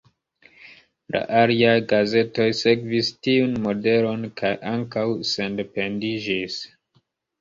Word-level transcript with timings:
La 1.15 1.19
aliaj 1.41 1.75
gazetoj 1.91 2.47
sekvis 2.61 3.11
tiun 3.27 3.53
modelon 3.69 4.27
kaj 4.41 4.53
ankaŭ 4.73 5.05
sendependiĝis. 5.35 6.59